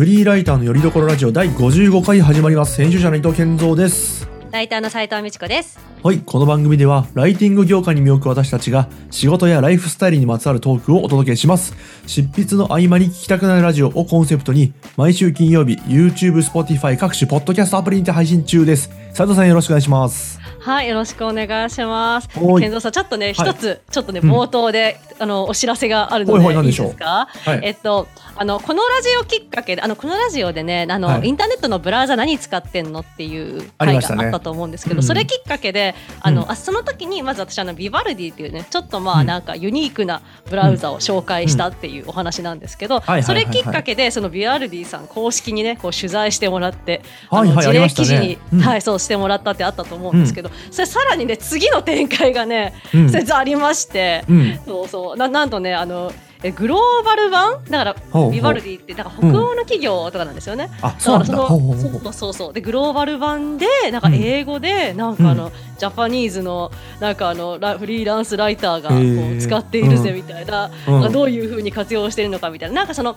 [0.00, 2.80] フリーライターのよりどころラジオ第55回始まります。
[2.80, 4.26] 編集者の伊藤健三です。
[4.50, 5.78] ライターの斉藤美智子です。
[6.02, 11.74] はいこの番組ではライティング業界に身を置く私たちが仕事やライフスタイルにまつわるトークをお届けします。
[12.06, 18.90] 執筆の合間に聞きたくなるラジオをコンセプトに毎週金曜日 YouTube、Spotify 各種ポッドキャストアプリにて配信中です。
[19.12, 20.40] 斉藤さんよろしくお願いします。
[20.60, 22.28] はい、よろしくお願いします。
[22.38, 22.62] はい。
[22.62, 23.50] 健三さん、ちょっとね、はい。
[23.50, 24.30] 一つ、ちょっとね、うん。
[24.30, 26.86] 冒頭で、あの、お知らせがあるので、はいはい何でしょう？
[26.88, 27.28] いいですか？
[27.32, 27.60] はい。
[27.62, 28.08] えっと、
[28.40, 31.28] あの、このラジオきっかけで、あの、このラジオでね、あの、はい。
[31.28, 35.02] インターネットのブラウザ何使ってんのっていう回があったと思うんですけど、うん。
[35.02, 36.50] それきっかけで、あの、うん。
[36.50, 39.26] あその時に、まず私、あの、ビバルディっていうね、ちょっとまあ、うん。
[39.26, 48.60] なんかユニークなブラウザを紹介したっていうお話なんですけど、それきっかけで、そのビバルディさん公式にね、こう取材してもらって、はいはいあの事例記事に、うん。
[48.60, 53.10] はい、そうしてもらったってあったと思うんですけど、それさらにね次の展開がね、うん。
[53.10, 54.58] 説ありまして、うん。
[54.64, 55.16] そうそう。
[55.18, 56.10] ななんとねあの
[56.42, 57.64] えグローバル版？
[57.64, 60.70] だからビバルディってなんか北欧の企業とかなんですよね。
[60.80, 61.32] あそうなんだ。
[61.32, 62.52] だからそのそうそうそう。
[62.52, 68.96] でグローバル版でなんか英語で、なんかあの、ジャパニーズのなんかあのラフリーランスライターがこ
[69.36, 70.70] う使っているぜみたいな、
[71.10, 72.74] どういうふうに活用しているのかみたいな。
[72.76, 73.14] なんかその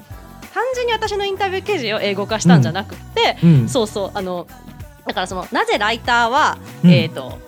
[0.54, 3.70] 単純に私のインタビュー記事を英語化したんじゃなくて、うん。
[3.70, 4.48] そうそうあの
[5.06, 6.92] だからそのなぜライターは、うん。
[6.92, 7.40] えっ、と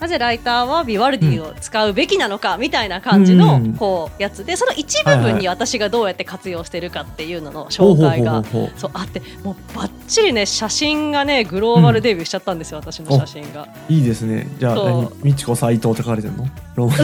[0.00, 3.74] なぜライターはビワルディを使うべきなのかみたいな感じのうん。
[3.74, 8.42] こうやつでその一部分に私がどうやって活用してるかっていうのの紹介が
[8.76, 13.68] そうあってもうバッチリね写真がねグローバルデビューしちゃったんですよ、私の写真が。
[13.88, 14.48] いいですね。
[14.58, 14.86] じゃあそう。
[14.86, 16.46] 何みちこ斎藤って書かれてるの？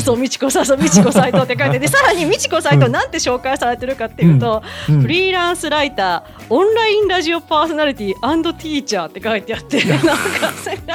[0.00, 2.92] そう美智子さんそう美智子斎藤って書いて でさらに美智子斎藤うん。
[2.92, 5.02] なんて紹介されてるかっていうと、うん。
[5.02, 8.14] フリーランスライターオンラインラジオパーソナリティ
[8.56, 10.16] ティーチャーって書いてあってなんか
[10.62, 10.78] それ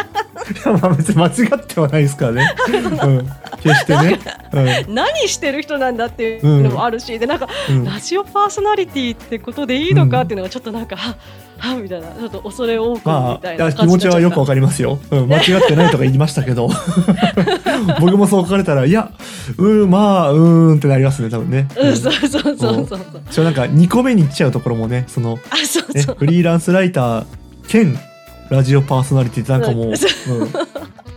[1.15, 2.55] 間違ってはないですからね。
[3.03, 3.29] うん、
[3.61, 4.19] 決してね。
[4.87, 7.75] 何してる人なんだっていうのもあるし、でなんかうん。
[7.75, 11.15] うんラジオパーソナリティってことでいいのかっていうのがちょっとなんか、は
[11.57, 14.97] はみたいなちょっと恐れ多くまあ、みたいないや気持ちはよくわかかりますよ。
[15.11, 16.69] うん、間違ってないとか言いましたけど。
[17.99, 19.11] 僕もそう書かれたら、いや、
[19.57, 21.67] うん、まあ、うーんってなりますね、多分ね。
[21.77, 22.99] うんそうそうそうそうそう。
[23.29, 26.15] しかもなんか2個目に来ちゃうところもね、その、あそうね、そう。
[26.17, 27.25] フリーランスライター
[27.67, 27.97] 兼
[28.49, 29.89] ラジオパーソナリティってなんかもう、 う。
[29.89, 30.51] んうん、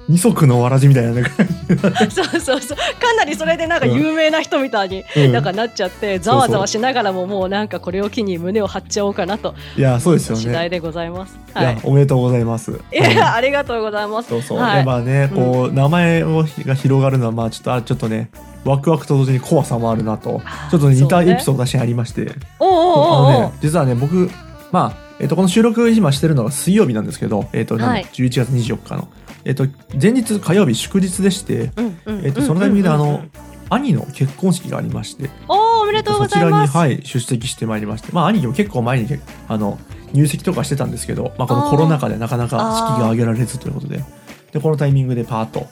[0.08, 1.24] 二足のわらじみたいなね。
[2.10, 2.78] そうそうそう。
[3.00, 5.32] かなりそれでなんか有名な人みたいにうん。
[5.32, 10.42] なんかなっちゃってざわざわしながらももうなんかこれを機に胸を張っちゃおうかなといや、そうですよね。
[10.42, 11.38] 次第でございます。
[11.56, 12.72] いやはい、おめでとうございます。
[12.72, 14.28] いやありがとうございます。
[14.28, 14.78] そうそう、はい。
[14.78, 18.30] でまあねこう、名前をが広がるのはまあちょっとあちょっとね
[18.64, 24.30] ワクワクと同時に怖さもあるなとちょっと似たエピソード私ありまして、おうお実はね僕
[24.72, 28.04] まあえっとこの収録今してるのが水曜日なんですけど、えっとなんだはい。
[28.12, 29.08] 11月24日の、
[29.44, 29.66] えっと
[30.00, 31.70] 前日火曜日祝日でして、
[32.06, 33.24] えっとそのタイミングであの
[33.70, 36.72] 兄の結婚式がありましておーおめでとうございます。
[36.72, 39.78] そちらに、はい、出席してまいりましてまあ兄貴も結構前にけあの
[40.12, 44.04] 入籍とかしてたんですけど、まあ、このコロナ禍でなかなか式が挙げられずということで
[44.52, 45.66] でこのタイミングでパーッと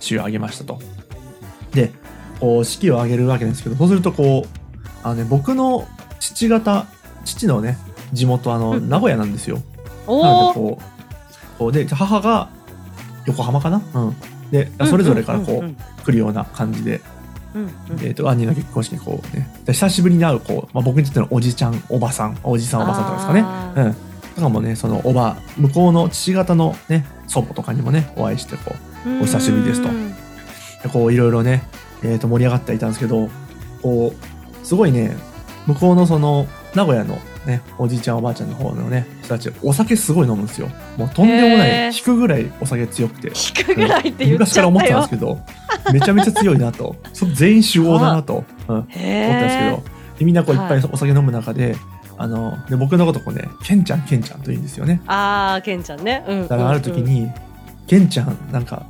[0.00, 0.80] 式を挙げましたと。
[1.72, 1.92] で
[2.40, 4.48] こう式を挙げるわけですけどそうするとこう
[5.02, 5.86] あの、ね、僕の
[6.20, 6.86] 父方
[7.24, 7.78] 父のね
[8.12, 9.56] 地元あのうん名古屋なんですよ。
[10.06, 10.14] な。
[10.14, 12.48] のでこうこうで母が
[13.26, 14.16] 横浜かな、うん、
[14.50, 17.00] でそれぞれからこう来るような感じで。
[18.02, 19.48] えー、と兄の結婚式にこうね。
[19.64, 23.44] で久しぶりに会うこう、まあ、僕にとってのおじちゃんおばさんおじさんおばさんとかですかね。
[23.76, 23.94] うん。
[24.34, 28.74] とかもねそのおば向こうの父方のね祖母とかにもねお会いしてこ
[29.06, 29.88] うお久しぶりですと。
[29.88, 30.14] うん
[30.84, 31.62] でこういろいろね、
[32.02, 33.30] えー、と盛り上がってはいたんですけど
[33.82, 35.16] こうすごいね
[35.66, 45.18] 向こうのその名古屋のねおじいちゃんおばあちゃんの方のね人たちお酒すごい飲むんですよもうとんでもない引くぐらいお酒強くて引くぐらいって言っ昔から思ってたんよです。
[45.18, 45.38] けど
[45.92, 49.82] めちゃめちゃ強いなとそ全員酒豪だなと、うん、思ったんですけへど
[50.18, 51.76] でみんなこういっぱはいいお酒飲む中で,、
[52.16, 56.24] あので僕のことこうねケンちゃんケンちゃんと言うんですよねああケンちゃんね。
[56.28, 56.42] うん。
[56.48, 57.04] だからある時うんうん。
[57.06, 57.30] に、
[57.86, 58.86] ケンちゃんなんか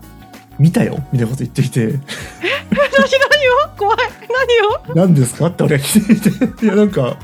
[0.59, 1.87] 見たよみたいなこと言ってきて。
[1.87, 3.99] 何何よ怖い。
[4.29, 4.83] 何よ。
[4.95, 5.47] 何ですか？
[5.47, 6.21] って俺が聞い
[6.59, 6.65] て。
[6.65, 7.17] いやなんか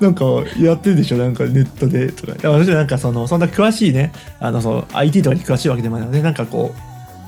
[0.00, 0.24] なんか
[0.58, 1.18] やってるでしょ？
[1.18, 2.12] なんかネットで。
[2.12, 2.32] とか。
[2.32, 6.06] いや私はなんかそのそんな詳しいねあのそう IT とかに詳しいわけでもない。
[6.06, 6.74] のでなんかこ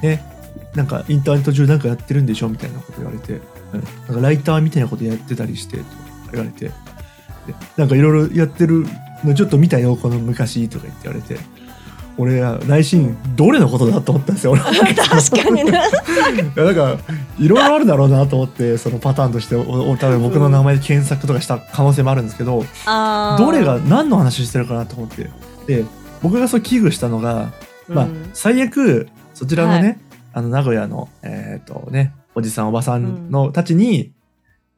[0.03, 0.23] うね？
[0.75, 2.49] なんかインターネット上なんかやってるんでしょ？
[2.49, 3.41] みたいなこと言われて、うん、
[4.09, 5.89] なんかライターみたいなことやってたりしてとか
[6.33, 6.67] 言われて。
[6.67, 6.73] で
[7.77, 8.87] なんかいろいろやってる
[9.25, 10.69] のちょっと見たよこの昔。
[10.69, 11.41] とか言って言われて
[12.19, 15.73] 俺は内心どれのことだと思ったんですよ 確かにね。
[16.55, 16.97] いやなんか
[17.39, 23.45] いろいろあるだろうなと思ってそのパターンとしておお多分僕の名前で検索とかした可能性もあるんですけど、あー。
[23.45, 25.31] どれが何の話してるかなと思って。
[25.67, 25.85] で
[26.23, 27.53] 僕がそう危惧したのが、
[27.89, 29.99] まあうん最悪そちらのね、はい。
[30.35, 34.13] あの名古屋のえっ、とねおじさんおばさんのたちに、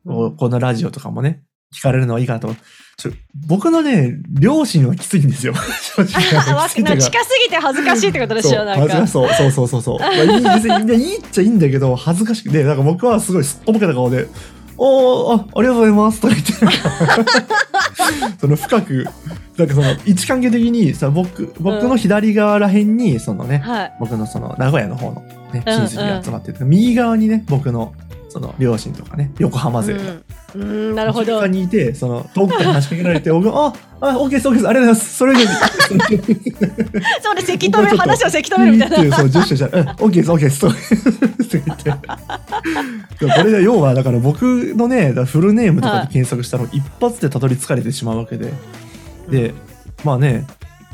[0.06, 1.42] こうこのラジオとかもね
[1.74, 2.54] 聞かれるのはいいかなと。
[2.96, 3.12] ちょ
[3.48, 5.54] 僕のね、両親はきついんですよ。
[5.96, 6.08] 正直。
[6.68, 8.94] 近すぎて恥ずかしいってことでしょなんか。
[8.94, 14.28] 恥ずかしそうそうそうそうそう、まあ、いい別にいいっちゃいいんだけど恥ずかしくてなんか僕はすごいすっとぼけた顔で
[14.78, 16.54] 「おーあありがとうございます」とか言って。
[18.40, 19.06] その深く
[19.56, 23.92] なんかその位置関係的にさ僕僕の左側らへんにそのね、はい。
[24.00, 25.22] 僕のその名古屋の方の、
[25.52, 25.72] ね、うん。
[25.72, 27.94] 親戚が集まってて、右側にね僕の
[28.34, 30.00] その両親とかね横浜勢が。
[30.00, 30.60] うん。
[30.60, 31.38] うんなるほど。
[31.38, 35.16] 他にいて、その、遠くから話しかけられて、僕が、あ、あ、オッケーです、オッケーです、ありがとうございます。
[35.16, 35.48] それ以上に、
[37.22, 38.96] そうでせき止める話をせき止めるみたいな。
[38.96, 41.90] っていうそうジェスチャーしたら「うんオッケーですオッケーです」と言って。
[43.36, 44.42] これで要はだから僕
[44.76, 48.52] のねフルネームとかで検索したら一発でたどり着かれてしまうわけで。
[49.30, 49.54] で
[50.04, 50.44] まあね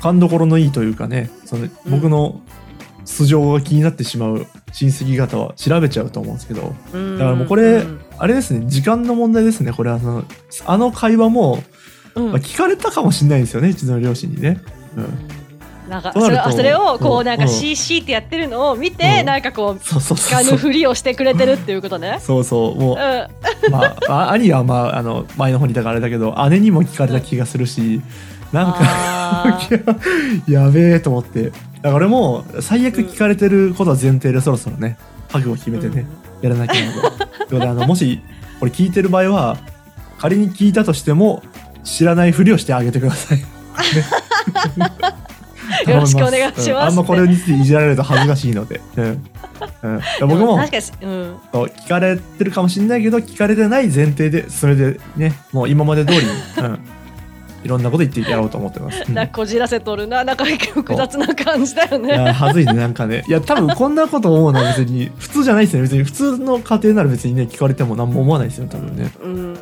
[0.03, 2.41] 勘どころのいいというかねその僕の
[3.05, 6.61] 素性が気になってしまう親戚方は調べちゃうと思うんですけど。
[6.61, 7.85] だだからもうこれ
[8.19, 9.91] あれですね時間の問題ですねこれ。
[9.91, 10.25] はその
[10.67, 11.63] あの会話も、
[12.15, 12.27] うん。
[12.33, 14.61] まあ、聞かれたかもしれないんですよねうちの両親にね。
[14.97, 15.29] うん。
[15.91, 17.49] なんかそれそれをこううんなんかうん。
[17.49, 19.27] CC ってやってるのを見て、うん。
[19.27, 20.57] なんかこうそうそう聞かぬ。
[20.57, 22.19] ふりをしてくれてるっていうことね。
[22.21, 28.01] そうそうもううん、 まあ、あ兄はまああの前の方にいたからあれだけど姉にも聞かれた気がするし
[28.53, 28.81] なんか
[30.49, 31.45] やべえと思って。
[31.45, 34.99] だから俺も最悪聞かれてることは前提でそろそろね
[35.29, 36.07] 覚悟を決めてね、
[36.43, 36.93] やらなきゃな
[37.49, 37.59] と。
[37.59, 38.21] であのもし
[38.59, 39.57] これ聞いてる場合は
[40.19, 41.43] 仮に聞いたとしても
[41.83, 43.39] 知らないふりをしてあげてください。
[43.39, 43.45] ね
[45.87, 46.71] よろしくお願いします。
[46.71, 46.79] うん。
[46.79, 48.81] あんまこれについていじられると恥ずかしいので。
[48.97, 49.25] うん。
[49.83, 56.79] うん、僕も確かに、うん、そう聞かれてるかもしれないけど聞かれてない前提でそれでねもう今まで通りに、うん、
[57.63, 59.03] いろんなこと言ってやろうと思ってます。
[59.09, 62.15] うんなこじらせとるな、なんか複雑な感じだよいね。
[62.15, 63.25] やはずいねなんかね。
[63.29, 65.83] いや多分こんなこと思うのは別に普通じゃないですね。
[65.83, 69.11] 別に普通の家庭なら別にね聞かれても何も思わないですよ多分ね。
[69.23, 69.59] うんうん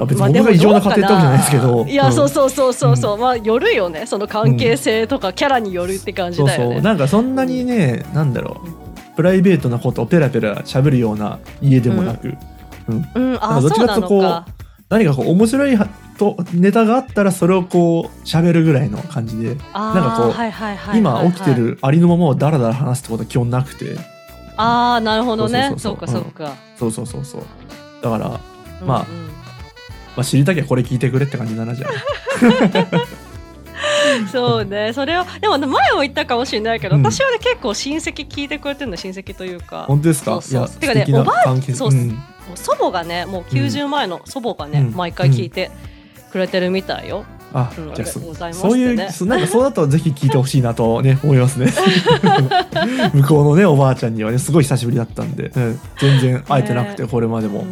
[0.00, 1.86] あ別に僕が異常な家庭ってわけじゃないですけど。
[1.86, 2.12] いや、うん。
[2.12, 4.06] そうそうそうそうそう、まあよるよね。
[4.06, 6.74] その関係性とかキャラによるって感じそうだよね。
[6.76, 9.16] そうなんかそんなにねなんだろう。
[9.16, 12.34] プライベートなことをペラペラ喋るような家でもなく、
[12.88, 13.06] うん。
[13.14, 13.38] うん。
[13.40, 14.44] あなんかどっちかとこう
[14.88, 15.86] 何かこう面白いは
[16.18, 23.96] とネタがあったらそれをこう喋るぐらいの感じでなんかこうはいはいはいはい今起きてるありのままをダラダラ話すってことは基本なくて。
[24.56, 25.70] ああなるほどね。
[25.72, 26.54] そそうかそうか。
[26.78, 27.42] そうそうそうそう。
[28.02, 28.40] だから、
[28.86, 29.26] まあうんうん。
[29.28, 29.32] ま
[30.18, 31.90] あ、知りたきゃこれ聞いてくれって感じだなじゃあ。
[34.30, 34.92] そうね。
[34.92, 37.02] それをでも前も言ったかもしれないけど、うん。
[37.02, 39.86] 私はね結構親戚聞いてくれてるの親戚というか。
[39.88, 40.32] 本当ですか？
[40.32, 40.60] そうそう。
[40.60, 42.18] いやてかねおばあそううん。
[42.54, 44.94] 祖母がねもう90前の祖母がね、うん。
[44.94, 45.70] 毎回聞いて
[46.32, 47.24] くれてるみたいよ、
[47.54, 48.20] あうんじゃあそ
[48.70, 51.70] ういうそなんかそうだとぜひ聞いてほしいなとね思いますね。
[53.12, 57.08] 向こうのねおばあちゃんにはねすごい久しぶりだったんで、うん全然会えてなくて、ね。
[57.08, 57.64] これまでも、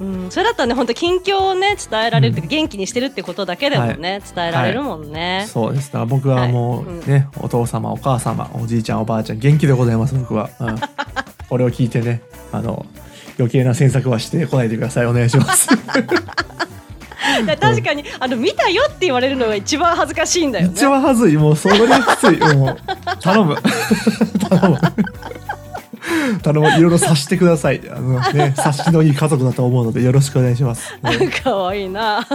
[0.00, 0.24] うん。
[0.24, 6.84] うんそれだったらね本当近況をね伝えられる元気にしてるってことだけでもね、伝えられるもんうんね、そうですだから僕はもはい。
[6.84, 7.00] ううん。
[7.06, 10.76] ね、お父様お母様おじいちゃんおばあちゃん元気でございます僕は、うん、
[11.48, 12.20] これを聞いてね
[12.52, 12.84] あの
[13.38, 15.06] 余計な詮索はしてこないでください。
[15.06, 15.68] お願いします。
[15.68, 15.76] で
[17.60, 20.72] 確かにあの見たよって言われるのが一番恥ずかしいんだよね。
[20.74, 21.36] 一番はずい。
[21.36, 22.38] もうそれがきつい。
[22.56, 22.78] もう
[23.20, 23.56] 頼む。
[24.48, 24.78] 頼む。
[26.42, 26.68] 頼む。
[26.68, 27.80] いろいろ察してください。
[27.90, 31.88] あのね察しのいい家族だと思うのでよろしくお願いします、うんかわいい。
[31.88, 32.26] な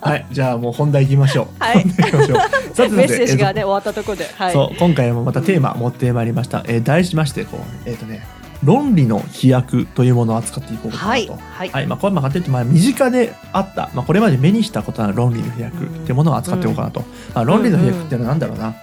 [0.00, 0.26] はい。
[0.30, 1.46] じゃあもう本題行きましょう。
[1.58, 1.84] はい。
[1.84, 2.38] 行きましょう。
[2.74, 4.30] さてメッセージがえっね終わったところで。
[4.36, 4.52] はい。
[4.52, 4.78] とそう。
[4.78, 8.26] 今回もまたテーマ持ってまいりました、えー題しましてこうえっ、とね
[8.64, 11.28] 論理の飛躍というものを扱っていこうかなと、はい。
[11.28, 11.86] はい、はい。
[11.86, 17.00] まあ、これまあ簡単に言うとまあ身近であった、まあ、これまで目にしたことのある論理の飛躍っていうものを扱っていこうかなと、
[17.34, 18.74] まあ、論理の飛躍っていうのは何だろうな、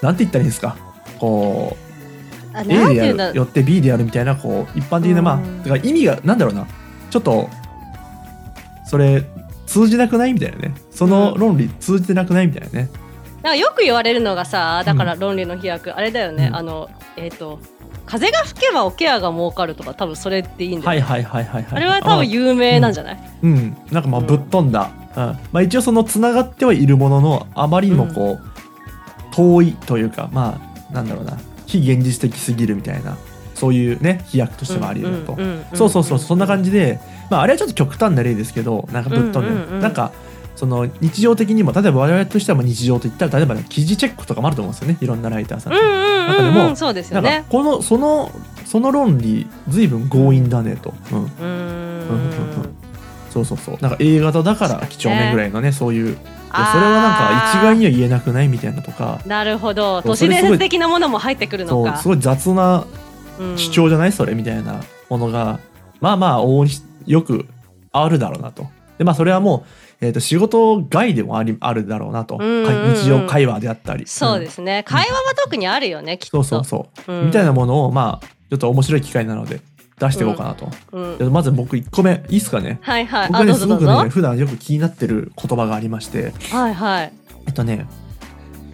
[0.00, 0.76] なんて言ったらいいんですか？
[1.18, 1.76] こ
[2.54, 6.66] うあ A でやるよって B でやるみたいなこう一般的なまあうんだから意味がなんだろうな？
[7.10, 7.48] ちょっと
[8.86, 9.24] それ
[9.66, 10.74] 通じなくないみたいなね。
[10.90, 12.90] その論理通じてなくないみたいなね、
[13.42, 16.56] なんかよく言われるのがさだから論理の飛躍、あれだよね、うん。
[16.56, 17.58] あのえっ、と
[18.06, 21.72] 風が吹けばおケアが儲かるとか多分それっていいんだよ、はいはいはいはいはい。
[21.72, 23.76] あれは多分有名なんじゃない、うん。
[23.90, 25.22] なんかまあうんぶっ飛んだ、うん。
[25.22, 31.38] まあ、一応そのつながってはいるもののあまりにもこう、遠いというかまあなんだろうな。
[31.66, 33.16] 非現実的すぎるみたいな。
[33.54, 36.18] そういうね飛躍としてもあり得ると、んんんそうそうそう。
[36.18, 36.98] そんな感じで、
[37.30, 39.80] まあ、あれはちょっと極端な例ですけどなんかぶっ飛んでる、うんうんうん。
[39.80, 40.12] なんか
[40.54, 44.98] その日常的にも例えば我々としては日常といったら例えば、ね、記事チェックとかもあると思うんですよね。
[45.00, 47.30] いろんなライターさんうんうん中でもそうですよね。
[47.30, 48.30] なんかこのその
[48.66, 51.42] その論理随分強引だねと、うん、うーん。
[51.42, 52.82] うんうんうん
[53.32, 53.78] そうそうそう。
[53.80, 56.08] なんか A 型だから几帳面ぐらいのねそういう。
[56.08, 56.10] い
[56.54, 59.22] やそれはなんか一概には言えなくないみたいなとか。
[59.24, 60.02] なるほど。
[60.02, 61.94] 都市伝説的なものも入ってくるのか。
[61.94, 62.84] そうすごい雑な
[63.40, 63.56] うん。
[63.56, 65.60] 主張じゃないそれみたいなものが
[66.00, 67.46] まあまあ往々にしよく
[67.90, 68.66] あるだろうなと。
[68.98, 72.94] でまあそれはもう、えー、と仕事外でもありあるだろうなと、うんうんうん。
[72.94, 74.04] 日常会話であったり。
[74.06, 77.26] そうですすね会話は特にあるよねきっそとうそうそう、うん。
[77.26, 79.60] みたいなものをまあちょっと面白い機会なので
[80.00, 81.18] 出していこうかなと、うん。
[81.18, 82.80] でまず僕1個目いいっすかね？
[82.82, 83.28] はいはい。
[83.28, 86.32] 僕はねすごくね普段よく気になってる言葉がありまして。
[86.50, 87.12] はいはい。
[87.46, 87.86] えっとね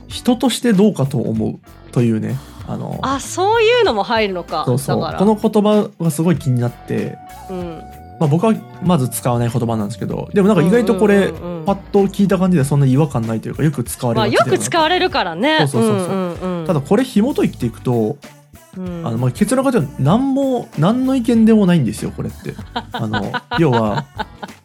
[0.07, 1.59] 人としてどうかと思う
[1.93, 5.01] というねあのあそういうのも入るのかそうそう。
[5.01, 5.19] だから。
[5.19, 7.19] この言葉がすごい気になって、
[7.51, 7.83] うん
[8.19, 11.33] まあ、僕はまず使わない言葉なんですけどでもなんか意外とこれ、
[11.65, 15.59] パッと聞いた感じでそんな違和感ないというかよく使われまあよく使われるからね。
[15.61, 16.09] そうそうそうそう。
[16.09, 16.67] うんうんうん。
[16.67, 18.17] ただこれ紐解いていくと、
[18.77, 19.07] うん。
[19.07, 22.55] あのまあ結論から言うと何も何の意見でもないんですよこれって。
[22.93, 24.07] あの 要は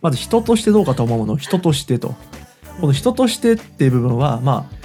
[0.01, 2.15] まず人としてどうかと思うものを人としてと。
[2.81, 4.83] この人としてっていう部分はまあ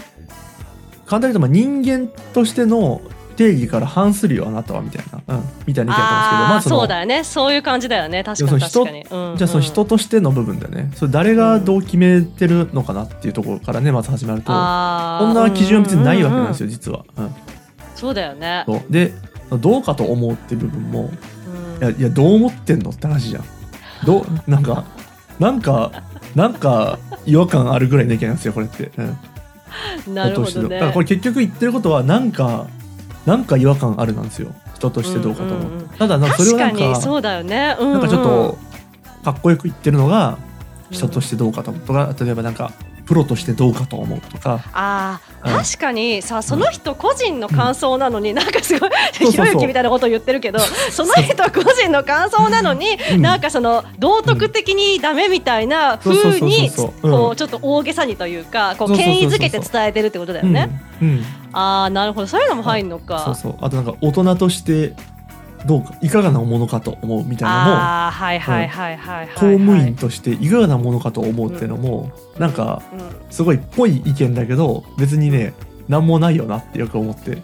[1.07, 3.01] 簡単に言うとまあ人間としての
[3.39, 7.23] 定義から反するよあなたはみたいな、うん、みたいな意見だったんですけどまずそうだよね。
[7.23, 8.25] そういう感じだよね。
[8.25, 9.37] 確かに確かに、うん。
[9.37, 10.91] じゃあその人としての部分だよね。
[10.97, 17.05] それ誰がどう決めてるのかなっていうところからねまず始まるとこあーんな基準は別にないわけなんですよ、よ実は。
[17.17, 17.35] うん。
[17.95, 19.13] そうだよね、で
[19.51, 21.11] どうかと思うっていう部分も
[21.81, 21.89] うん。
[21.89, 23.45] いやいやどう思ってんのって話じゃん。
[24.05, 24.85] どうなんか
[25.39, 26.03] なんか
[26.35, 28.91] なんか違和感あるぐらいの意見なんですよこれって。
[30.07, 30.69] うん、 なるほどね。
[30.77, 32.67] だからこれ結局言ってることはなんか
[33.29, 34.55] なんか違和感あるなんですよ。
[34.75, 35.59] 人としてどうかと思う。
[35.59, 35.89] うんうんうん。
[35.91, 38.59] ただなんかそれを確なんかそうだよね、うんうん、なんかちょっと
[39.23, 40.39] かっこよく言ってるのが
[40.91, 42.73] 人としてどうかと思うとか例えばなんか
[43.09, 44.61] プロとしてどうかと思うとか。
[44.75, 45.51] あうん。
[45.51, 48.91] ー確かにさその人個人の感想なのに、なんかすごい
[49.31, 50.59] ひろゆきみたいなことを言ってるけど
[50.93, 53.23] その人個人の感想なのに、うん。
[53.23, 60.69] なんかその道徳的にダメみたいなそうにちょっと大げさにというかこう権威づけて伝えてるってことだよね。
[61.01, 61.09] うん。
[61.09, 61.25] うん。
[61.55, 62.27] ああなるほど。
[62.27, 63.35] そういうのも入るのそうか。
[63.35, 63.55] そう。
[63.63, 64.93] あとなんか大人として
[65.67, 69.35] どうかいかがなものかと思うみたいなのもああはいはいはいはいはい、はい。
[69.35, 73.33] 公務員としていかがなものかと思うっていうのも、なんかうん。
[73.33, 75.53] すごいっぽい意見だけど別にね
[75.89, 77.43] 何もないよなってよく思って、うん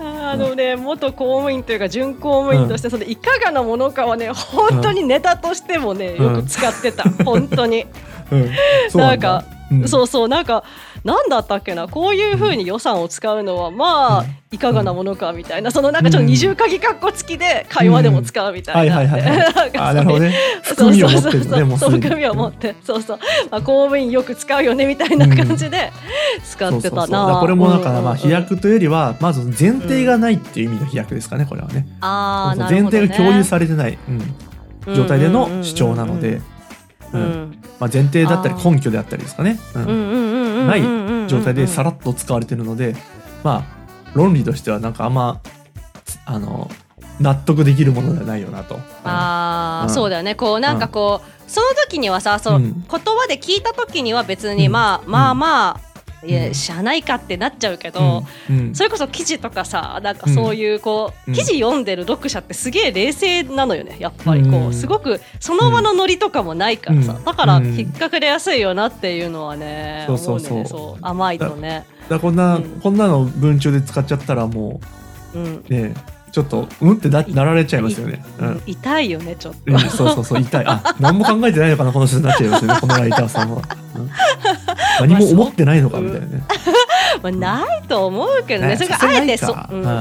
[0.00, 7.86] あのね、元公務員というか準公務員としてそのいかがなものかはね本当にネタとしてもね、うんよく使ってた、本当に。
[8.30, 8.50] うん、
[8.94, 9.88] なんかうん。
[9.88, 10.64] そうそうなんか
[11.02, 11.88] なんだったっけな？
[11.88, 14.26] こういうふうに予算を使うのはまあ、うん。
[14.52, 15.70] いかがなものかみたいな。
[15.70, 19.04] そのなんかちょっと二重鍵括弧付きで会話でも使うみたいな、あ
[19.94, 20.34] なるほどね。
[20.64, 21.32] そう含みをそうそう。
[21.32, 22.74] 持ってるねもうすそう含みを持って。
[22.82, 25.92] そうそう、まあ、公務員よく使うよねみたいな感じで
[26.44, 27.02] 使ってたな。
[27.02, 28.10] そうそうだからこれもだからまあうんうん。
[28.10, 31.86] うん飛躍というよりはまず前提がないっていう意味の飛躍ですかねこれはね。
[32.00, 33.06] あ前なるほどね。
[33.06, 33.98] 提が共有されてない、
[34.88, 36.40] うん、状態での主張なので、
[37.12, 37.62] ううんん。
[37.78, 39.84] まあ、前提だったり根拠であったりですかね、うん
[40.60, 41.06] うんうんうんうんうんないうん。
[41.22, 42.96] うん状態でさらっと使われてるので
[43.44, 43.64] まあ
[44.14, 45.40] 論理としてはなんかあんま
[46.24, 46.68] あの
[47.20, 48.76] 納得できるものではないよなと。
[49.04, 49.94] ああ、うん。
[49.94, 50.34] そうだよね。
[50.34, 52.84] こうなんかこう、その時にはさそう、うん。
[52.90, 54.72] 言葉で聞いた時には別に、うん。
[54.72, 55.80] まあまあまあ、
[56.24, 56.54] いやうん。
[56.54, 58.58] しゃあないかってなっちゃうけど、うん。
[58.58, 58.74] うん。
[58.74, 61.34] それこそ記事とかさなんかそういうこう、うん。
[61.34, 64.42] 記事読んでる読者ってすげえ冷静なのよねやっぱり。
[64.42, 67.24] こう、うんすごくその場のノリとかもないからさ、うん。
[67.24, 67.78] だからうん。
[67.78, 70.58] 引っかかりやすいよなっていうのはね、そうそうそう。
[70.58, 70.64] ね。
[70.66, 71.84] そう甘いとね。
[72.08, 72.80] だこんな、うん。
[72.80, 74.80] こんなの文中で使っちゃったらも
[75.34, 75.64] うん。
[75.68, 75.94] うね
[76.32, 78.24] ちょっとうんってななられちゃいますよね。
[78.38, 78.62] うん。
[78.66, 79.60] 痛いよねちょっと。
[79.66, 80.64] うん、そうそうそう痛い。
[80.66, 83.62] あ何も考えてないのかなこの人になっちゃいますよね このライターさんは、
[83.96, 84.10] うん。
[85.00, 86.42] 何も思ってないのかみたいなね、
[87.22, 90.00] まあ、ないと思うけどね、ねそれがあえてそうんあ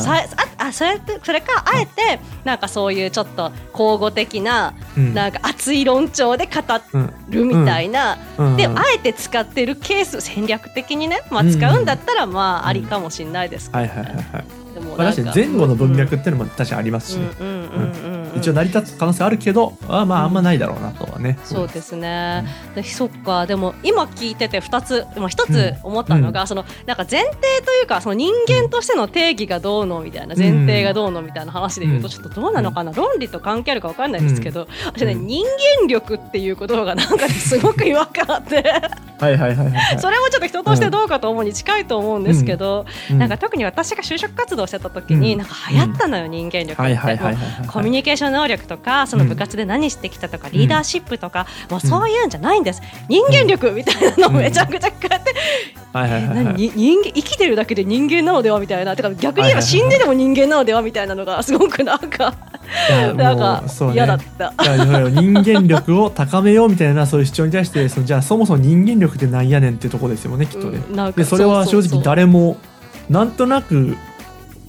[0.60, 5.14] あそれってそれかあえてなんかそういうちょっと口語的な、うん。
[5.14, 6.62] なんか熱い論調で語
[6.94, 8.58] うんるみたいな、うん。
[8.58, 14.24] であえて使ってるケース戦略的にね、まあ、うん使うんだったらまあありかもしれないですけど、はいはいはいはい。
[14.24, 22.46] まあ、でもなんか確かに前後の文脈っていうのも確かにありますしね、うんうんうんうんうん一応成り立つ可能性あるけどあまああんまないだろうなとはね、そうですね、
[22.76, 23.46] でそっか。
[23.46, 32.10] でも今聞いてて2つ、まあ、1つ思ったのが、そのなんか前提というかその人間としての定義がどうのみたいな前提がどうのみたいな話で言うとうん。
[32.12, 35.28] ちょっとどうなのかな、論理と関係あるか分かんないですけど、私ねうん。
[35.28, 35.46] 人
[35.82, 38.64] 間力っていう言葉がなんかねすごく違和感あって。
[39.20, 40.00] はいはいはいはいはい。
[40.00, 43.18] それもちょっと人としてどうかと思うに近いと思うんですけど、うん。
[43.18, 45.40] なんか特に私が就職活動してた時に、うん。
[45.40, 46.82] なんか流行ったのよ、人間力って。
[46.82, 52.82] はいはいはいはいはいコミュニケーション能力とかその部活で何してきたとか、リーダーシップとか、もうそういうんじゃないんです。
[53.08, 55.34] 人間力みたいなのをめちゃくちゃこうやって、
[56.58, 58.96] 人間生きてるだけで人間なのではみたいな。
[58.96, 62.34] てか逆に言えば死んででも人間なのではみたいなのがすごくなんか
[63.18, 64.54] なんもか嫌だった。
[64.64, 70.78] いやいや人間力を高めようみたいなそういう主張に対してそのじゃあそもそも人間力ってなんやねんってとこですよねきっとね。
[70.78, 72.58] うんでそれは正直誰も
[73.10, 73.98] なんとなく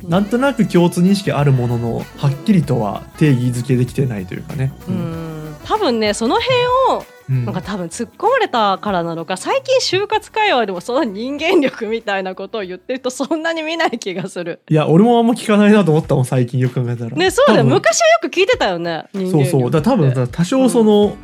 [0.05, 4.73] なんとなく共通認識あるもののはっきりとは定義づけできてないというかね。
[4.89, 5.57] うん。
[5.65, 6.57] 多分ねその辺
[6.97, 7.45] をうん。
[7.45, 14.61] なんか多分突っ込まれたからなのか最近就活会話でもその人間力みたいなことを言ってるとそんなに見ない気がする。
[14.69, 17.11] いや俺もあんま聞かないなと思ったもん最近よく考えたら。
[17.11, 19.71] ねそうだよ昔はよく聞いてたよね人間力そうそう。
[19.71, 21.17] だ多分多少その、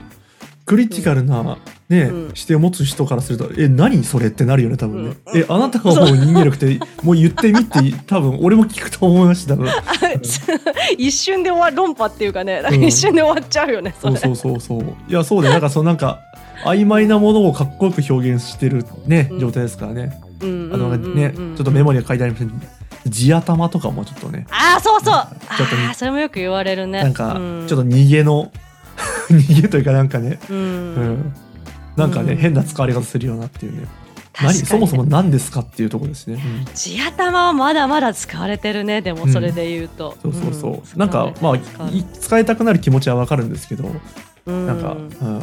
[0.66, 1.58] クリティカルな、
[1.88, 2.34] ねうん。
[2.34, 5.40] 視点を持つ人からすると「え何それ?」ってなるよね多分ね「うん。
[5.40, 6.16] えあなたが思う。
[6.16, 9.70] 人間力ってもう言ってみ」って 多分俺も聞くと思いました多分。
[10.98, 14.16] 一瞬で終わ論破っていうかね一瞬で終わっちゃうよね、それ。
[14.16, 14.94] そうそうそうそう。
[15.08, 16.20] いやそうでなんかそのなんか
[16.64, 19.38] 曖昧なものをかっこよく表現してるね、うん。
[19.38, 20.18] 状態ですからね。
[20.40, 20.70] うん。
[20.72, 21.54] あのうんうんね、うん。
[21.56, 22.58] ちょっとメモには書いてありますけど
[23.08, 24.46] 地頭とかもちょっとね。
[24.50, 25.14] ああそうそう。
[25.14, 25.86] あちょっとね。
[25.88, 27.02] あーそれもよく言われるね。
[27.02, 27.64] なんかうん。
[27.68, 28.50] ちょっと逃げの
[29.34, 30.38] 逃げというかなんかね。
[30.48, 30.94] ううん。
[30.94, 31.34] ん、
[31.96, 32.38] なんかね、うん。
[32.38, 33.86] 変な使われ方するようなっていうね。
[34.38, 36.74] 何そもそも何ですかっていうところですね、うん。
[36.74, 41.00] 地頭はまだまだ使われてるねでもそれで言うと、そうそうそう、ん。
[41.00, 41.58] なんかまあ
[42.20, 43.90] 使いたくなる気持ちはわかるんですけど、
[44.44, 44.66] うん。
[44.66, 45.42] なんか、うん、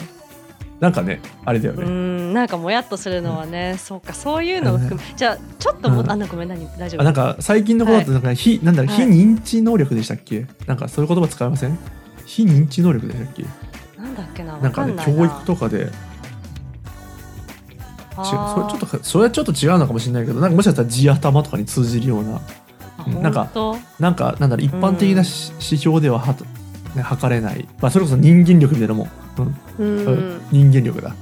[0.80, 2.34] なんかねあれだようね、ん。
[2.36, 4.14] なんかもやっとするのはね、そうか。
[4.14, 6.12] そういうのを含め、じゃあちょっとも、うん。
[6.12, 6.64] あなんかごめん何？
[6.78, 7.02] 大丈夫？
[7.02, 9.08] あなんか最近のことだとなんか、非なんだろうはい。
[9.08, 10.46] 非認知能力でしたっけ？
[10.68, 11.80] なんかそういう言葉使いません？
[12.28, 13.44] 非認知能力でしたっけ？
[14.04, 15.78] なんだっけななんかね教育とかで。
[15.78, 15.92] 違う
[18.16, 22.40] あそれちょっとかそれはちょっと違うのかもしれないけどなんかもしかしたら地頭とかに通じるような。
[23.22, 26.46] なんか本なんかなんだろう一般的なし指標でははと、
[26.96, 29.10] ね、測れない、まあ、それこそ人間力みたいなもん、
[29.80, 30.42] うん、うん。
[30.52, 31.16] 人間力だ。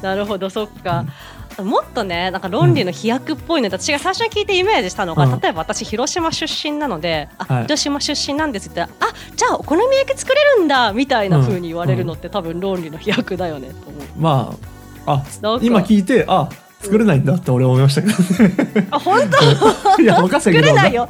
[0.00, 1.04] なるほどそっか、
[1.62, 5.40] もっとねなんか論理の飛躍っぽいので、私が最初に聞いてイメージしたのが、うん。
[5.40, 7.62] 例えば私広島出身なので「あ、はい。
[7.64, 14.02] 広島出身なんです」って言ったら「あじゃあお好み焼き作れるんだ」みたいな風に言われるのって、多分論理の飛躍だよねと思う。
[14.18, 14.54] ま
[15.06, 15.24] ああ
[15.62, 16.48] 今聞いてあ
[16.80, 18.14] 作れないんだって俺思いましたけど
[18.74, 18.88] ね。
[18.90, 19.20] あ本
[19.96, 20.00] 当？
[20.02, 21.08] いや作れないよ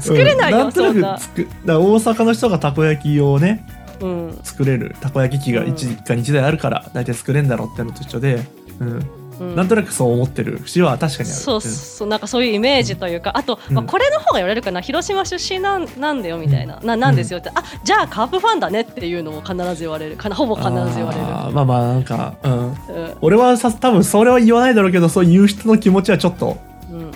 [0.00, 0.64] 作れないよ、うん。
[0.64, 1.18] なんとなな。
[1.18, 3.66] く、作だ大阪の人がたこ焼きをね
[4.00, 4.38] うん。
[4.42, 4.94] 作れる。
[5.00, 5.68] たこ焼き器がうん。
[5.68, 8.44] 1家に1台あるから大体作れんだろうってのと一緒で、
[8.80, 9.56] うんうん。
[9.56, 13.86] なんとなくそう思ってる節は確かにあるそうそうなんかそういうイメージというかあと、まあ、うん。
[13.86, 14.80] これの方が言われるかな。
[14.80, 20.36] 広島出身なんなんだよみたいな、ななんですよって、あじゃあカープファンだねっていうのを必ず言われるかな。
[20.36, 21.24] ほぼ必ず言われる。
[21.24, 22.76] まあまあなんか、うん、うん。
[23.20, 26.58] 俺はさ多分それは言わないだろうけどそういう人の気持ちはちょっと。
[26.90, 27.10] うん。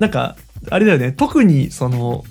[0.00, 0.36] なんか
[0.70, 1.12] あれだよね。
[1.12, 2.24] 特にその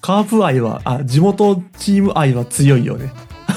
[0.00, 3.12] カープ愛はあ地元チーム愛は強いよね。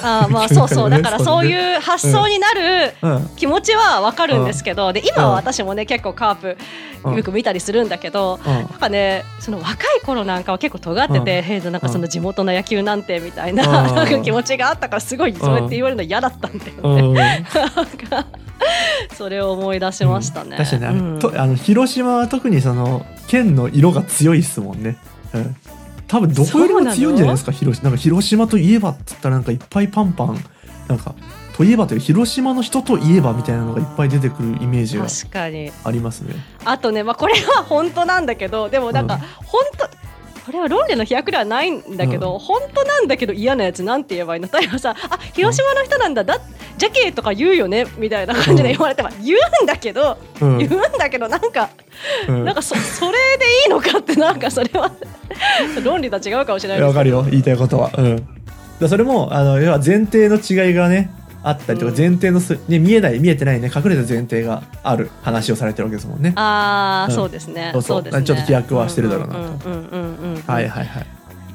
[0.06, 0.90] あーまあ そうそう。
[0.90, 5.36] だからそういう発想になるうん気持ちはわかるんですけど、で今はうん。
[5.36, 6.58] 私もね結構カープ
[7.04, 7.16] うん。
[7.16, 8.54] よく見たりするんだけど、うん。
[8.54, 13.96] なんかねその若い頃なんかは結構尖ってて、へえなんかその地元の野球なんてみたいな,、うん。
[13.96, 16.58] なんか気持ちがあったからすごいそうやって言われるの嫌だったん。
[16.58, 17.46] だよね。
[19.18, 20.58] それを思い出しましたね。
[20.58, 21.20] 確かにあの、うん。
[21.20, 24.98] とあの広島は特にその県の色が強いですもんね。
[25.34, 25.56] うん
[26.16, 27.52] 多分どこよりも強いんじゃないですか？
[27.52, 30.40] 広島なんか広島といえばっつったらなんかいっぱいパンパン。
[30.88, 31.14] なんか
[31.58, 35.72] といえばという広島の人といえばみたいなのがいっぱい出てくるイメージが確かに。
[35.84, 36.36] ありますね。
[36.64, 39.20] あとね、まあ、これは本当なんだけどでもなんかうん。
[39.46, 39.90] 本当、
[40.46, 44.48] これは論理の飛躍ではないんだけど、本当なんだけど嫌なやつなんて言えばいいの？
[44.54, 46.24] 例えばさ「あ広島の人なんだ。
[46.24, 46.40] だ
[46.78, 50.58] ジャケとか言うよね」みたいな感じで言われても、言うんだけど、うん。
[50.60, 51.70] 言うんだけどなんか、
[52.28, 52.46] うん。
[52.46, 54.92] なんかそそれでいいのかってなんかそれは
[55.84, 57.24] 論理と違うかもしれないわかるよ。
[57.24, 57.92] 言いたいことは。
[57.98, 58.28] うん、
[58.80, 61.10] だそれもあの要は前提の違いがね
[61.48, 61.98] あったりとかうん。
[61.98, 66.34] 前提のす、ね、見えない見えてないね隠れた前提がある話をされてるわけですもんね。
[66.36, 67.16] ああ、うん。
[67.16, 67.70] そうですね。
[67.74, 68.02] そうそう。
[68.02, 68.12] ね。
[68.12, 69.40] ちょっと飛躍はしてるだろうなと。
[69.40, 70.42] うんうんうんうんうん。
[70.42, 71.06] はいはいはい。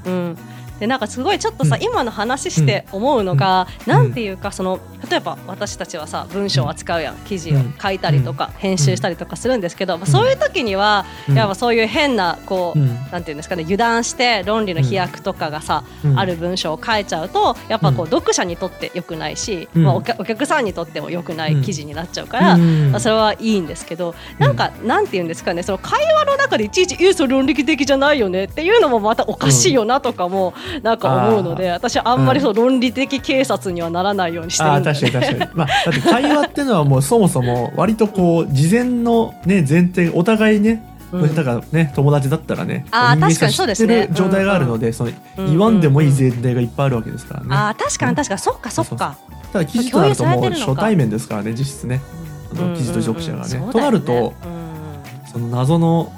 [0.06, 0.36] うん、
[0.78, 1.82] でなんかすごいちょっとさ、うん。
[1.82, 11.34] 今の話して思うのが、なんていうかその例えば私たちはさ文章を扱うやん記事を書いたりとか、編集したりとかするんですけど、まあ、そういう時には、うん。
[11.34, 12.88] やっぱそういう変なこう、うん。
[13.10, 16.18] なんていうんですかね油断して論理の飛躍とかがさ、うん。
[16.18, 18.10] ある文章を書いちゃうとやっぱこう、うん。
[18.10, 19.84] 読者にとって良くないし、うん。
[19.84, 22.90] まあ、お客さんにとっても良くない記事になっちゃうから、うん。
[22.90, 34.89] まあ、それはいいんですけどなんか、なんて言うんですかねその会話の中でいちいち「えそれ論理的じゃないよね」っていうのもまたおかしいよなとかもなんか思うので、私はあんまりそう論理的警察にはならないようにしてるんだよね。
[34.94, 35.50] 確かに確かに。
[35.54, 41.34] まあ、だって会話っていうのはもうそもそも割とこう事前のね前提お互いね、うん。
[41.34, 44.08] だからね友達だったらねあ確かにそうですね。
[44.12, 47.46] 状態があるので、そのうん言わんでもいい前提がいっぱいあるわけですからね。
[47.50, 48.40] あー確かに確かに。
[48.40, 49.16] そっかそっか。
[49.52, 52.00] ただ記事となるともう初対面ですからね実質ね。
[52.52, 53.72] あの記事と読者がね。
[53.72, 55.30] となるとうん。
[55.32, 56.12] その謎の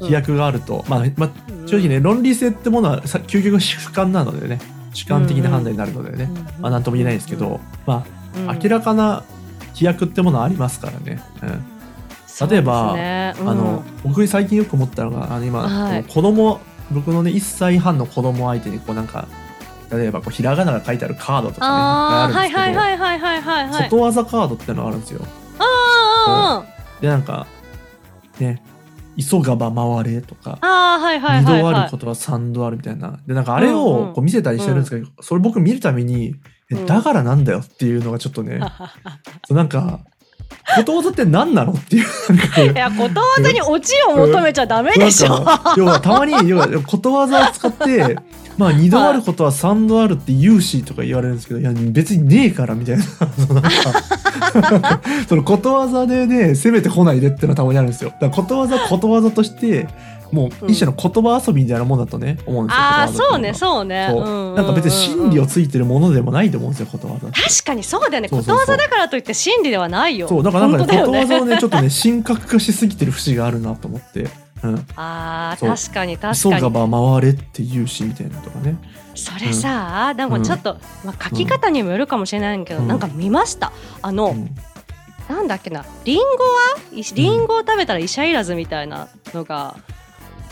[0.00, 1.68] 飛躍があると、まあまあうん。
[1.68, 4.58] 正直ね論理性ってものはさ究極主観なのでね
[4.92, 8.04] 主観的な判断になるのでね、うんまあなんとも言えないですけど、ま
[8.36, 8.50] うん。
[8.50, 9.24] あ明らかな
[9.74, 11.22] 飛躍ってものはありますからね。
[11.42, 12.48] うん。
[12.48, 13.48] 例えばねうん。
[13.48, 16.04] あの僕最近よく思ったのがあの今、はい。
[16.04, 19.28] 子供僕のね1歳半の子供相手にこうなんか
[19.92, 23.90] 例えばこうひらがなが書いてあるカードとかねあるんですけど、はいはいはいはいはいはいはい。
[23.90, 25.20] ことわざカードってのがあるんですよ。
[25.58, 26.64] あ
[27.00, 27.46] でなんか
[28.38, 28.62] ね
[29.18, 31.72] 「急がば回れ」とかあああはいはい二はいはい。
[31.74, 33.18] 度あることは三度あるみたいな。
[33.26, 34.12] で、なんかあれうんうをん。
[34.14, 36.34] こう見せたりしてるんですけど、それ僕見るために、
[36.70, 36.86] えうん。
[36.86, 38.60] だからなんだよっていうのがちょっとね、
[39.48, 40.00] そうなんか、
[40.76, 45.44] ことわざって何なのっていう、いやことわざにオチを求めちゃダメでしょ。
[45.76, 48.16] 要はたまに要はことわざを使って
[48.56, 53.02] まあ二度あることは三度あるって言うしとか言われるんですけどいや別にねえからみたいな。
[53.02, 53.62] その
[55.28, 58.10] そのことわざでね攻めてこないでってのはたまにあるんですよ。
[58.10, 59.88] だからことわざことわざとして
[60.32, 64.08] もう一種の言葉遊びみたいなもんだとね思うんですよああそうねそうね。
[64.10, 64.24] そう。
[64.24, 68.28] うんなんか別に真理をついてるものでもないと思うんですよことわざ確かにそうだよね。
[68.28, 70.28] ことわざだからといって真理ではないよ。
[70.28, 74.28] そうだからなんかねねことわざをねちょっとね神格化しすぎてる節があるなと思って。
[74.62, 75.70] うん、あそう。
[75.70, 78.76] ー確かに確急がかにば回れって言うしみたいなのとかね。
[79.14, 82.88] それさ、でもちょっと、まあ、書き方にもよるかもしれないけど、うん。
[82.88, 83.72] なんか見ました？
[84.02, 84.54] あの、うん。
[85.34, 85.86] なんだっけな？
[86.04, 86.76] リンゴは？
[86.92, 89.84] いリンゴを食べたら医者いらずみたいなのがうん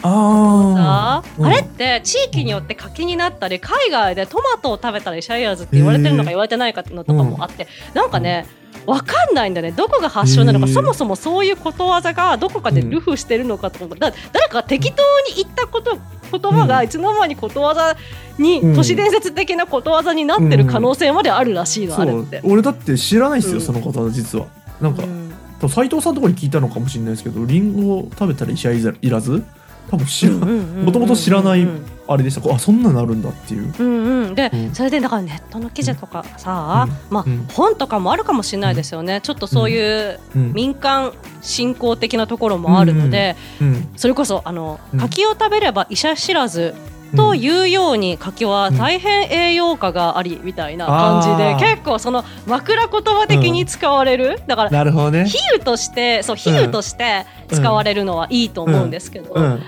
[0.03, 8.47] さあれって地域によって柿になったり海外でトマトを食べたら医者いらずって言われてるのか言われてないかのとかもあって、なんかね
[8.87, 9.73] わかんないんだね。
[9.73, 10.69] どこが発祥なのか。
[10.69, 15.99] そもそもそういうことわざがどこかでルフしてるのかとか、だ誰かが適当に言ったこと
[16.31, 17.97] 言葉がいつの間にことわざ
[18.39, 18.75] に、うん。
[18.75, 22.41] 都市伝説的なことわざになってる可能性まであるらしいの、あれって。
[22.45, 23.61] 俺だって知らないですよ、うん。
[23.63, 24.47] そのことは実は。
[24.81, 29.45] なんかう藤さんのところに聞いたのかもしれないですけどリンゴを食べたら医者いらず
[29.91, 32.55] 多分知らもともと知らないうんあれでした。
[32.55, 33.71] あそんなのあるんだっていう。
[33.79, 34.75] うんうん、で、うん。
[34.75, 37.15] それでだからネットの記事とかさ、うん。
[37.15, 37.47] まあ、うん。
[37.53, 40.53] 本とかもあるかもしれないですよね、ちょっとそういううん。
[40.55, 43.89] 民間信仰的なところもあるので、うん。
[43.97, 45.01] それこそあのうん。
[45.01, 46.75] 柿を食べれば医者知らず
[47.17, 55.27] というように柿は大変栄養価がありみたいな感じで、結構その枕言葉的に使われる、だからなるほどね。
[55.27, 59.63] 比喩としてそう比喩として使われるのはいいと思うんですけど、うん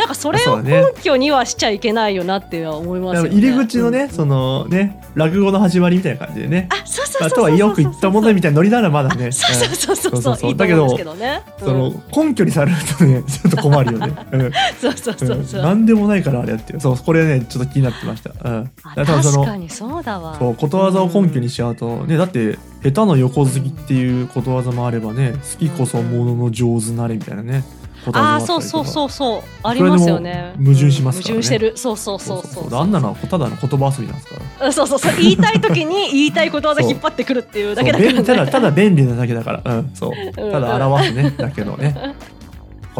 [0.00, 3.30] なんかそれを根拠にはしちゃいけないよなって思いますよね。
[3.36, 4.08] 入り口のね、うん。
[4.08, 6.68] そのね落語の始まりみたいな感じでね。
[6.70, 9.30] あそうそうそうそうあとはよく言ったものみたいなノリならまだね。
[9.30, 10.22] そうそうそうそうそう。
[10.22, 11.42] そうそういいと思うんですけどね。
[11.60, 11.66] うん。
[11.66, 14.40] その根拠にされるとねちょっと困るよね、 うん。
[14.40, 15.44] うんそうそうそう。
[15.44, 15.62] そう。
[15.62, 20.38] 何でもないからあれやってるそうこれねちょっと気になってました、うん、あだからその確かにそうだわ。
[20.38, 27.62] そうことわざを根拠にしちゃうとねだって下手の横好きっていうことわざもあればね好きこそものの上手なれみたいなね。
[27.62, 27.79] ことわ
[28.12, 29.42] ああそうそうそうそう。
[29.62, 30.54] ありますよね。
[30.58, 31.72] 矛盾しますねうん矛盾してる。
[31.76, 32.66] そうそうそそう。
[32.66, 34.36] うそうあんなのはただの言葉遊びなんですか？
[34.60, 34.86] らうんそう。
[34.86, 38.22] そうそう言いたい時に 言いたいことわざ引っ張ってくるっていうだけだからね。
[38.22, 40.10] ただただ便利なだけだから、うん、そう。
[40.44, 40.52] うん。
[40.52, 41.30] ただ表すね。
[41.36, 42.14] だけどね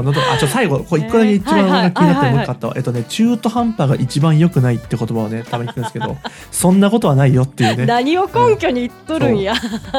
[0.00, 2.74] このとこあちょ最後これ一個だけ一番気になってもう一個あったわ。
[2.76, 6.16] えっとね中途半端が一番良くないって言葉をねたまに聞くんですけど
[6.50, 7.84] そんなことはないよっていうね。
[7.84, 9.54] 何を根拠に言っとるんや。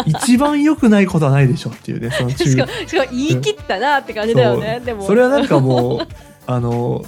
[0.06, 4.82] 一番良くないことはないでしょっていうねその中 しかもしかも言い切ったなって感じだよね。
[4.84, 5.06] でも。
[5.06, 6.08] それはなんかもう
[6.48, 7.06] あの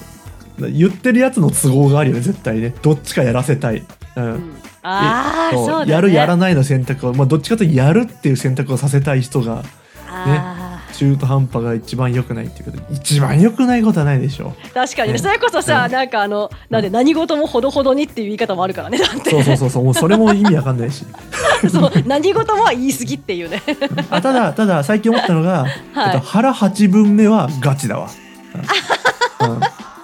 [0.59, 2.73] 言ってるやつの都合があるよね絶対ね。
[2.83, 3.83] どっちかやらせたい、
[4.15, 4.23] うん。
[4.23, 4.55] うん。
[4.83, 5.91] ああね。
[5.91, 9.63] やるやらないの選択を、まあ、どっちかというとやるっていう選択をさせたい人が
[10.13, 10.52] あ
[11.03, 12.77] 中途半端が一番良くないっていうこと。
[12.77, 14.51] で一番良くないことはないでしょ。
[14.51, 15.09] ー確かに。
[15.09, 15.13] ね。
[15.13, 15.91] ねそれこそさ、うん。
[15.91, 19.31] なんかあのなんで何事もほどほどにっていう言い方もあるからねだって。
[19.31, 21.05] そうそうそうそうもうそれも意味わかんないし。
[21.69, 23.61] そう何事もは言い過ぎっていうね。
[24.09, 26.15] あただただ最近思ったのが、はい。
[26.15, 28.09] えっと、腹8分目はガチだわ、
[29.41, 29.51] うん。
[29.51, 29.59] うん。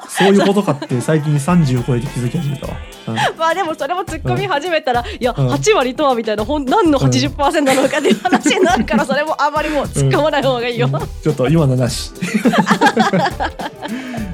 [0.10, 2.99] そういうことかって最近30を超えて気づき始めたわ、うん
[3.38, 5.50] まあでもそれも突っ込み始めたら、いやうん。
[5.50, 11.00] 8割とはみたいなほん何の80%なのかっていう話になるからそれもあまりもう突っ込まない方がいいよ、うん。
[11.22, 12.12] ちょっと今のなし。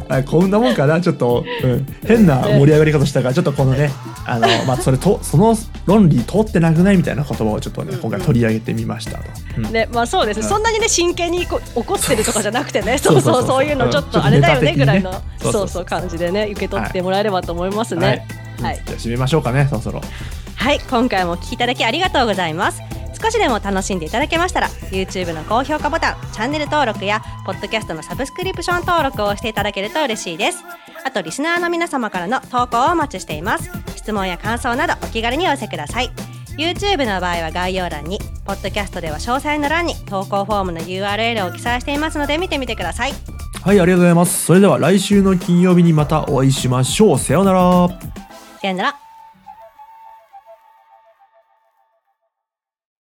[0.07, 1.85] はいこんなもんかなちょっと、うん。
[2.05, 3.89] 変な盛り上がり方したからちょっとこのね
[4.25, 9.23] あの、 まあ、それとその論理通ってなくないみたいな言葉をちょっとね今回取り上げてみましたと、
[9.57, 9.71] うん。
[9.71, 10.49] ねまあそうですね、うん。
[10.49, 18.05] そんなにね真剣にこう怒ってるとかじゃなくてねそうそうそういうのちょっうんとあれだよねぐらいのそうそう感じでね受け取ってもらえればと思いますね。
[18.05, 20.01] ははいい、じゃあ締めましょうかねそろそろ。
[20.55, 22.81] はい、今回もお聞きいただきありがとうございます。
[23.21, 30.63] 少しでも楽しんでいただけましたら YouTube の高評価ボタンチャンネル登録やポッドキャストのサブスクリプション登録をしていただけると嬉しいです。
[31.03, 33.69] あとリスナーの皆様からの投稿をお待ちしています。
[33.95, 36.11] 質問や感想などお気軽にお寄せください。
[36.57, 43.13] YouTube の場合は概要欄にポッドキャストでは詳細の欄に投稿フォームの URL を記載していますので見てみてください。
[43.63, 44.45] はいありがとうございます。
[44.45, 47.19] それでは来週の金曜日にまたお会いしましょう。
[47.19, 47.89] さようなら
[48.65, 49.04] さよなら